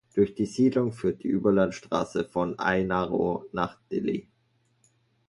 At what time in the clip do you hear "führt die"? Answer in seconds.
0.93-1.27